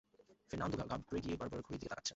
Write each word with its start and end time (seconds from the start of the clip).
Fernando 0.49 0.75
ঘাবড়ে 0.91 1.19
গিয়ে 1.25 1.35
বারবার 1.39 1.59
ঘড়ির 1.61 1.79
দিকে 1.79 1.89
তাকাচ্ছেন। 1.89 2.09